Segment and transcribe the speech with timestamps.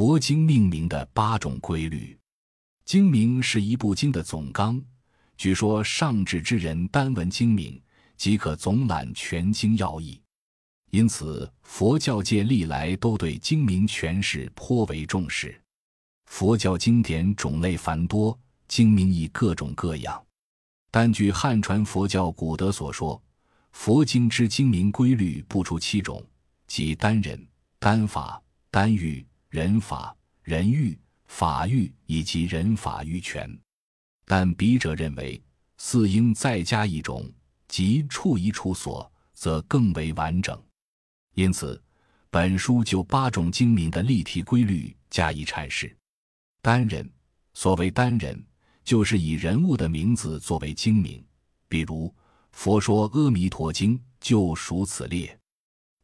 [0.00, 2.18] 佛经命名的八种规律。
[2.86, 4.82] 经名是一部经的总纲，
[5.36, 7.78] 据说上智之人单闻经名，
[8.16, 10.18] 即可总览全经要义。
[10.90, 15.60] 因此，佛教界历来都对经名诠释颇为重视。
[16.24, 18.34] 佛教经典种类繁多，
[18.68, 20.24] 经名亦各种各样。
[20.90, 23.22] 但据汉传佛教古德所说，
[23.72, 26.24] 佛经之经名规律不出七种，
[26.66, 27.46] 即单人、
[27.78, 30.96] 单法、单语、人法、人欲、
[31.26, 33.50] 法欲以及人法欲权。
[34.24, 35.42] 但笔者认为，
[35.76, 37.28] 似应再加一种，
[37.66, 40.56] 即处一处所，则更为完整。
[41.34, 41.82] 因此，
[42.30, 45.96] 本书就八种经名的立体规律加以阐释。
[46.62, 47.10] 单人，
[47.52, 48.40] 所谓单人，
[48.84, 51.24] 就是以人物的名字作为经名，
[51.68, 52.06] 比如
[52.52, 55.36] 《佛说阿弥陀经》就属此列。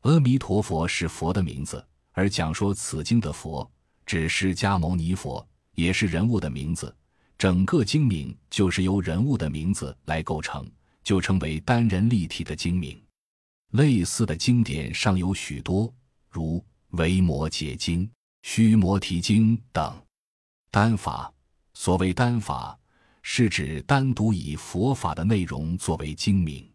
[0.00, 3.70] 阿弥陀佛是佛的名字，而讲说此经的佛
[4.06, 6.94] 指释迦牟尼佛，也是人物的名字。
[7.36, 10.66] 整个经名就是由人物的名字来构成，
[11.04, 12.98] 就称为单人立体的经名。
[13.72, 15.92] 类似的经典尚有许多，
[16.30, 16.58] 如
[16.96, 18.00] 《维摩诘经》
[18.42, 19.94] 《须摩提经》等。
[20.70, 21.30] 单法，
[21.74, 22.78] 所谓单法，
[23.20, 26.66] 是指单独以佛法的内容作为经名，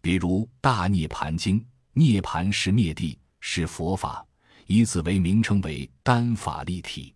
[0.00, 1.60] 比如《大涅盘经》，
[1.94, 4.24] 涅盘是灭地，是佛法，
[4.68, 7.12] 以此为名称为单法立体。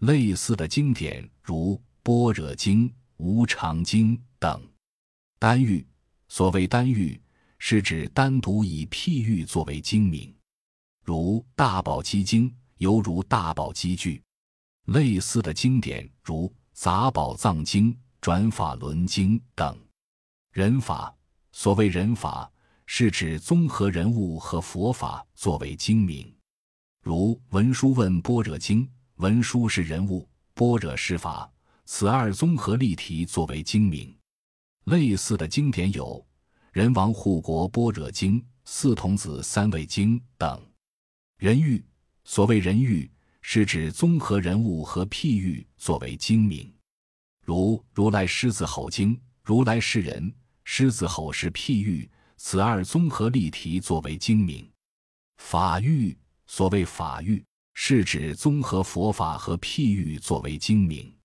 [0.00, 4.62] 类似的经典如《般若经》《无常经》等。
[5.38, 5.84] 单喻，
[6.28, 7.18] 所谓单喻。
[7.62, 10.34] 是指单独以譬喻作为经名，
[11.04, 14.16] 如《大宝积经》犹如《大宝积聚》。
[14.94, 19.78] 类似的经典如《杂宝藏经》《转法轮经》等。
[20.52, 21.14] 人法，
[21.52, 22.50] 所谓人法，
[22.86, 26.34] 是指综合人物和佛法作为经名，
[27.02, 31.50] 如《文殊问般若经》，文殊是人物，般若是法，
[31.86, 34.14] 此二综合例题作为经名。
[34.84, 36.24] 类似的经典有。
[36.72, 40.62] 人王护国般若经、四童子三味经等。
[41.38, 41.82] 人喻，
[42.24, 46.72] 所谓人喻，是指综合人物和譬喻作为经名，
[47.44, 50.32] 如如来狮子吼经，如来是人，
[50.64, 54.70] 狮子吼是譬喻，此二综合例题作为经名。
[55.38, 56.16] 法喻，
[56.50, 57.44] 所谓法喻，
[57.74, 61.16] 是指综合佛法和譬喻作为经名，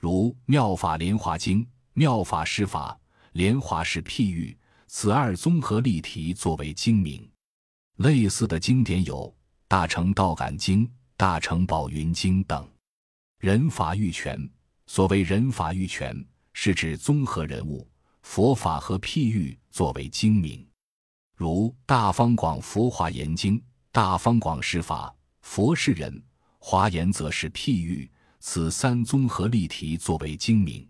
[0.00, 2.98] 如妙法莲华经，妙法是法，
[3.32, 4.56] 莲华是譬喻。
[4.86, 7.30] 此二综合例题作为经名，
[7.96, 9.28] 类似的经典有
[9.68, 12.66] 《大乘道感经》《大乘宝云经》等。
[13.40, 14.48] 人法欲全，
[14.86, 17.86] 所谓人法欲全，是指综合人物、
[18.22, 20.66] 佛法和譬喻作为经名，
[21.36, 23.58] 如《大方广佛华严经》，
[23.94, 26.20] 大方广施法，佛是人，
[26.58, 28.10] 华严则是譬喻，
[28.40, 30.84] 此三综合例题作为经名。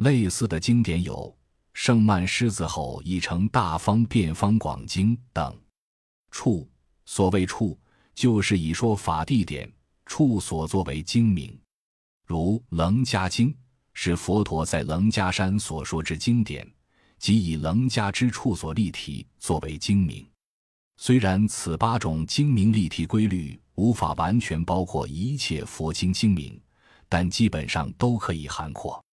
[0.00, 1.34] 类似的经典有。
[1.72, 5.58] 圣曼狮子吼译成大方辩方广经等，
[6.30, 6.70] 处
[7.06, 7.78] 所谓处，
[8.14, 9.72] 就是以说法地点
[10.04, 11.58] 处所作为经名，
[12.26, 13.56] 如楞伽经
[13.94, 16.70] 是佛陀在楞伽山所说之经典，
[17.18, 20.22] 即以楞伽之处所立题作为经名。
[20.98, 26.58] 虽然此八种精明立体规律无法完全包括一切佛经精明，
[27.08, 29.04] 但基本上都可以涵括。